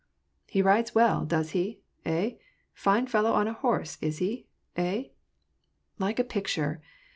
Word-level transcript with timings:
"He 0.47 0.63
rides 0.63 0.95
well, 0.95 1.25
does 1.25 1.51
he? 1.51 1.81
Hey? 2.03 2.39
Fine 2.73 3.05
fellow 3.05 3.33
on 3.33 3.45
a 3.47 3.53
horse, 3.53 3.99
is 4.01 4.17
he? 4.17 4.47
Hey?"" 4.75 5.11
Like 5.99 6.17
a 6.17 6.23
picture 6.23 6.81